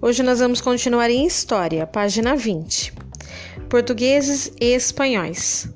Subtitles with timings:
[0.00, 2.92] Hoje nós vamos continuar em História, página 20.
[3.68, 5.68] Portugueses e espanhóis.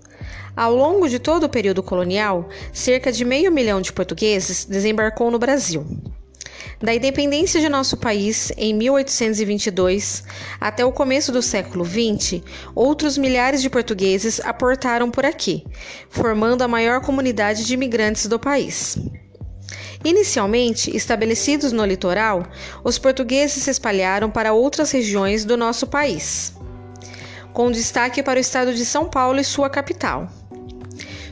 [0.56, 5.40] Ao longo de todo o período colonial, cerca de meio milhão de portugueses desembarcou no
[5.40, 5.85] Brasil.
[6.80, 10.23] Da independência de nosso país em 1822
[10.61, 12.43] até o começo do século XX,
[12.77, 15.66] outros milhares de portugueses aportaram por aqui,
[16.09, 18.96] formando a maior comunidade de imigrantes do país.
[20.05, 22.45] Inicialmente estabelecidos no litoral,
[22.82, 26.54] os portugueses se espalharam para outras regiões do nosso país,
[27.53, 30.29] com destaque para o estado de São Paulo e sua capital.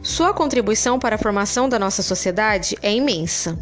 [0.03, 3.59] Sua contribuição para a formação da nossa sociedade é imensa.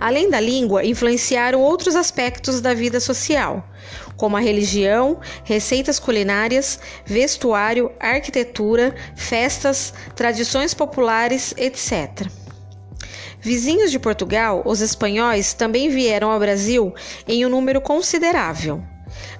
[0.00, 3.68] Além da língua, influenciaram outros aspectos da vida social,
[4.16, 12.28] como a religião, receitas culinárias, vestuário, arquitetura, festas, tradições populares, etc.
[13.40, 16.94] Vizinhos de Portugal, os espanhóis também vieram ao Brasil
[17.26, 18.82] em um número considerável.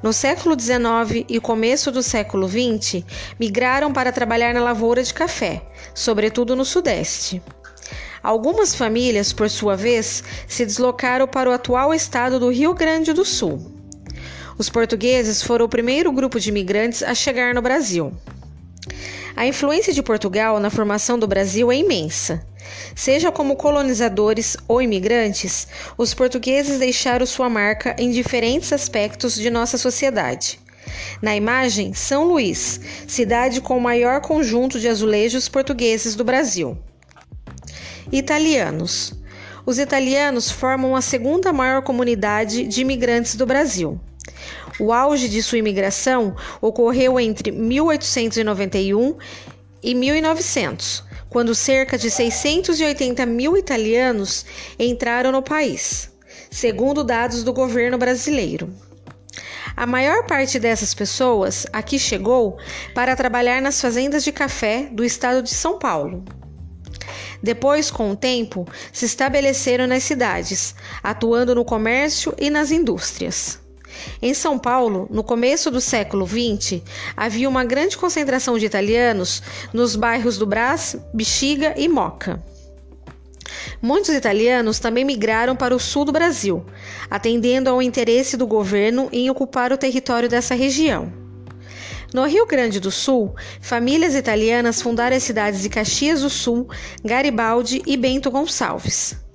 [0.02, 3.04] No século XIX e começo do século XX,
[3.38, 5.62] migraram para trabalhar na lavoura de café,
[5.94, 7.42] sobretudo no Sudeste.
[8.22, 13.24] Algumas famílias, por sua vez, se deslocaram para o atual estado do Rio Grande do
[13.24, 13.72] Sul.
[14.58, 18.12] Os portugueses foram o primeiro grupo de imigrantes a chegar no Brasil.
[19.36, 22.44] A influência de Portugal na formação do Brasil é imensa.
[22.94, 29.78] Seja como colonizadores ou imigrantes, os portugueses deixaram sua marca em diferentes aspectos de nossa
[29.78, 30.60] sociedade.
[31.22, 36.76] Na imagem, São Luís, cidade com o maior conjunto de azulejos portugueses do Brasil.
[38.10, 39.12] Italianos.
[39.66, 44.00] Os italianos formam a segunda maior comunidade de imigrantes do Brasil.
[44.78, 49.16] O auge de sua imigração ocorreu entre 1891
[49.82, 54.46] e 1900, quando cerca de 680 mil italianos
[54.78, 56.10] entraram no país,
[56.48, 58.72] segundo dados do governo brasileiro.
[59.76, 62.56] A maior parte dessas pessoas aqui chegou
[62.94, 66.24] para trabalhar nas fazendas de café do estado de São Paulo.
[67.42, 73.60] Depois, com o tempo, se estabeleceram nas cidades, atuando no comércio e nas indústrias.
[74.20, 76.82] Em São Paulo, no começo do século XX,
[77.16, 79.42] havia uma grande concentração de italianos
[79.72, 82.42] nos bairros do Brás, Bexiga e Moca.
[83.81, 86.64] Muitos italianos também migraram para o sul do Brasil,
[87.10, 91.12] atendendo ao interesse do governo em ocupar o território dessa região.
[92.12, 96.69] No Rio Grande do Sul, famílias italianas fundaram as cidades de Caxias do Sul,
[97.04, 99.28] Garibaldi e Bento Gonçalves.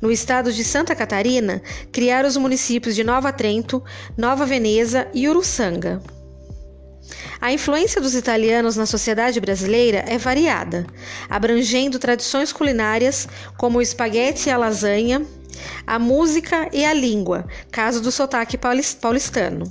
[0.00, 3.82] No estado de Santa Catarina, criaram os municípios de Nova Trento,
[4.16, 6.02] Nova Veneza e Uruçanga.
[7.40, 10.86] A influência dos italianos na sociedade brasileira é variada,
[11.28, 15.24] abrangendo tradições culinárias como o espaguete e a lasanha,
[15.86, 19.70] a música e a língua, caso do sotaque paulistano.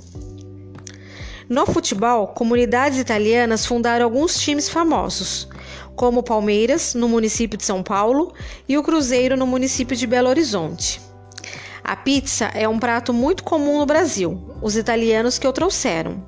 [1.48, 5.48] No futebol, comunidades italianas fundaram alguns times famosos,
[5.96, 8.34] como o Palmeiras, no município de São Paulo,
[8.68, 11.00] e o Cruzeiro, no município de Belo Horizonte.
[11.82, 16.22] A pizza é um prato muito comum no Brasil, os italianos que o trouxeram.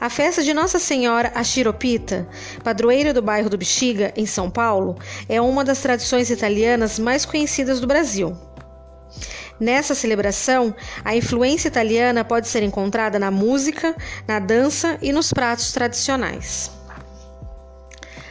[0.00, 2.28] A festa de Nossa Senhora Achiropita,
[2.62, 4.96] padroeira do bairro do Bexiga, em São Paulo,
[5.28, 8.36] é uma das tradições italianas mais conhecidas do Brasil.
[9.60, 13.94] Nessa celebração, a influência italiana pode ser encontrada na música,
[14.26, 16.77] na dança e nos pratos tradicionais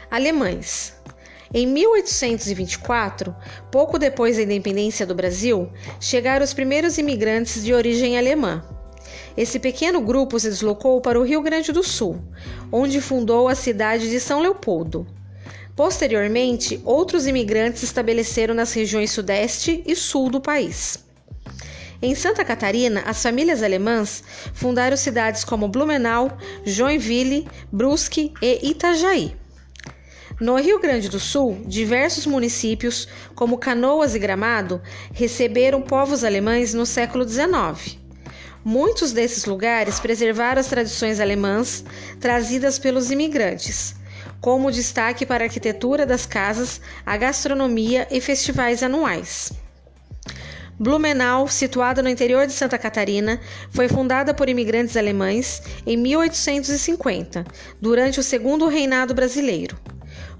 [0.09, 0.95] alemães.
[1.53, 3.35] Em 1824,
[3.71, 8.63] pouco depois da independência do Brasil, chegaram os primeiros imigrantes de origem alemã.
[9.35, 12.21] Esse pequeno grupo se deslocou para o Rio Grande do Sul,
[12.71, 15.07] onde fundou a cidade de São Leopoldo.
[15.75, 21.05] Posteriormente, outros imigrantes se estabeleceram nas regiões Sudeste e Sul do país.
[22.01, 26.35] Em Santa Catarina, as famílias alemãs fundaram cidades como Blumenau,
[26.65, 29.35] Joinville, Brusque e Itajaí.
[30.39, 34.79] No Rio Grande do Sul, diversos municípios, como Canoas e Gramado,
[35.11, 37.97] receberam povos alemães no século XIX.
[38.63, 41.83] Muitos desses lugares preservaram as tradições alemãs
[42.19, 43.95] trazidas pelos imigrantes,
[44.39, 49.51] como destaque para a arquitetura das casas, a gastronomia e festivais anuais.
[50.77, 53.41] Blumenau, situada no interior de Santa Catarina,
[53.71, 57.43] foi fundada por imigrantes alemães em 1850,
[57.81, 59.75] durante o segundo reinado brasileiro.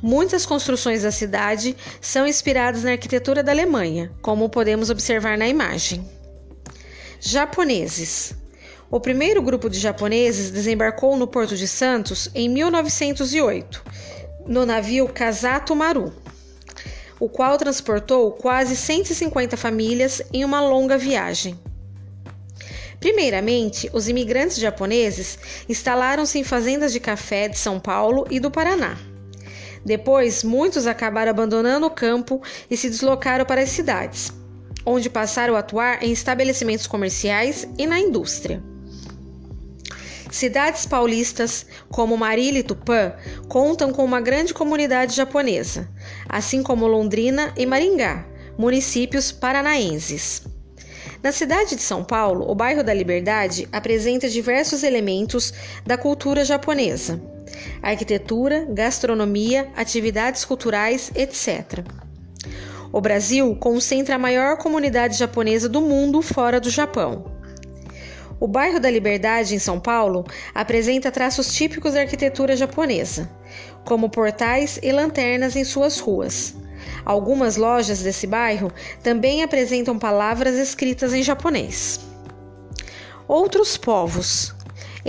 [0.02, 6.08] Muitas construções da cidade são inspiradas na arquitetura da Alemanha, como podemos observar na imagem.
[7.20, 8.36] Japoneses.
[8.92, 13.84] O primeiro grupo de japoneses desembarcou no Porto de Santos em 1908,
[14.46, 16.14] no navio Kazato Maru,
[17.20, 21.60] o qual transportou quase 150 famílias em uma longa viagem.
[23.00, 28.96] Primeiramente, os imigrantes japoneses instalaram-se em fazendas de café de São Paulo e do Paraná.
[29.88, 34.34] Depois, muitos acabaram abandonando o campo e se deslocaram para as cidades,
[34.86, 38.62] onde passaram a atuar em estabelecimentos comerciais e na indústria.
[40.30, 43.14] Cidades paulistas como Marília e Tupã
[43.48, 45.88] contam com uma grande comunidade japonesa,
[46.28, 48.26] assim como Londrina e Maringá,
[48.58, 50.44] municípios paranaenses.
[51.24, 55.54] Na cidade de São Paulo, o bairro da Liberdade apresenta diversos elementos
[55.86, 57.37] da cultura japonesa:
[57.82, 61.86] arquitetura, gastronomia, atividades culturais, etc.
[62.92, 67.38] O Brasil concentra a maior comunidade japonesa do mundo fora do Japão.
[68.40, 73.30] O bairro da Liberdade, em São Paulo, apresenta traços típicos da arquitetura japonesa,
[73.84, 76.56] como portais e lanternas em suas ruas.
[77.04, 78.72] Algumas lojas desse bairro
[79.02, 82.00] também apresentam palavras escritas em japonês.
[83.28, 84.54] Outros povos.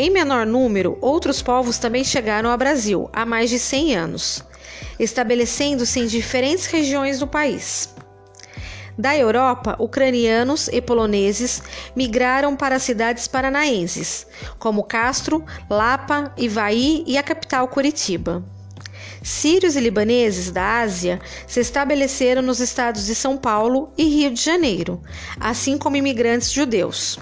[0.01, 4.45] Em menor número, outros povos também chegaram ao Brasil há mais de 100 anos,
[4.97, 7.93] estabelecendo-se em diferentes regiões do país.
[8.97, 11.61] Da Europa, ucranianos e poloneses
[11.97, 14.25] migraram para cidades paranaenses,
[14.57, 18.45] como Castro, Lapa, Ivaí e a capital Curitiba.
[19.21, 24.41] Sírios e libaneses da Ásia se estabeleceram nos estados de São Paulo e Rio de
[24.41, 25.03] Janeiro,
[25.41, 27.19] assim como imigrantes judeus.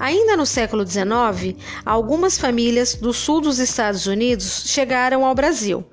[0.00, 1.54] Ainda no século XIX,
[1.84, 5.84] algumas famílias do sul dos Estados Unidos chegaram ao Brasil,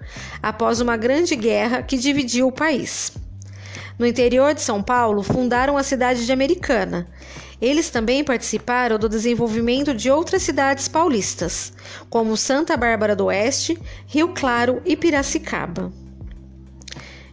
[0.41, 3.11] após uma grande guerra que dividiu o país.
[3.99, 7.09] No interior de São Paulo, fundaram a cidade de Americana.
[7.59, 11.73] Eles também participaram do desenvolvimento de outras cidades paulistas,
[12.09, 15.91] como Santa Bárbara do Oeste, Rio Claro e Piracicaba.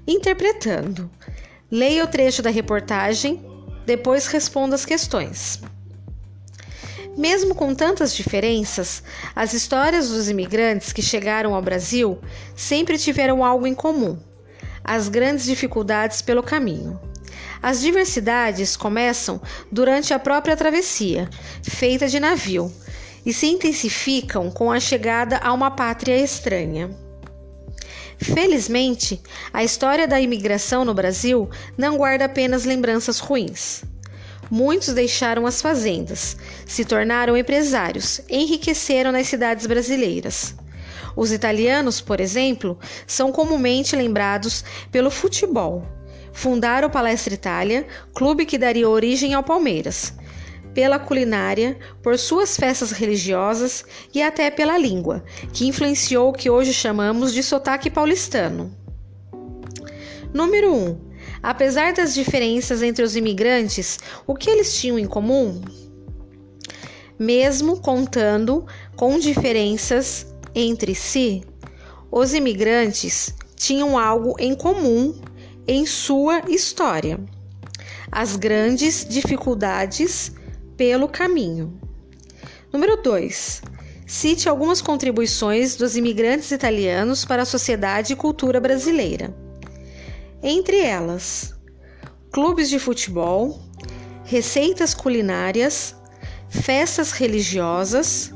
[0.09, 1.09] Interpretando.
[1.71, 3.47] Leia o trecho da reportagem,
[3.87, 5.63] depois responda as questões.
[7.17, 9.03] Mesmo com tantas diferenças,
[9.35, 12.19] as histórias dos imigrantes que chegaram ao Brasil
[12.57, 14.19] sempre tiveram algo em comum
[14.85, 17.01] as grandes dificuldades pelo caminho.
[17.63, 19.41] As diversidades começam
[19.73, 21.29] durante a própria travessia,
[21.63, 22.71] feita de navio,
[23.25, 26.91] e se intensificam com a chegada a uma pátria estranha.
[28.19, 29.21] Felizmente,
[29.53, 33.83] a história da imigração no Brasil não guarda apenas lembranças ruins.
[34.51, 36.37] Muitos deixaram as fazendas,
[36.67, 40.55] se tornaram empresários, enriqueceram nas cidades brasileiras.
[41.17, 45.87] Os italianos, por exemplo, são comumente lembrados pelo futebol.
[46.33, 50.13] Fundaram o Palestra Itália, clube que daria origem ao Palmeiras,
[50.75, 56.73] pela culinária, por suas festas religiosas e até pela língua, que influenciou o que hoje
[56.73, 58.75] chamamos de sotaque paulistano.
[60.33, 60.77] Número 1.
[60.77, 61.14] Um,
[61.45, 65.61] apesar das diferenças entre os imigrantes, o que eles tinham em comum?
[67.19, 71.45] Mesmo contando com diferenças entre si,
[72.11, 75.15] os imigrantes tinham algo em comum
[75.69, 77.21] em sua história:
[78.11, 80.33] as grandes dificuldades
[80.79, 81.79] pelo caminho.
[82.73, 83.63] Número 2.
[84.07, 89.44] Cite algumas contribuições dos imigrantes italianos para a sociedade e cultura brasileira.
[90.47, 91.55] Entre elas,
[92.31, 93.59] clubes de futebol,
[94.27, 95.97] receitas culinárias,
[96.51, 98.31] festas religiosas,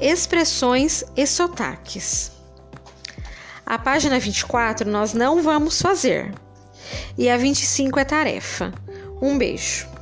[0.00, 2.32] expressões e sotaques.
[3.64, 6.34] A página 24 nós não vamos fazer.
[7.16, 8.74] E a 25 é tarefa.
[9.22, 9.93] Um beijo.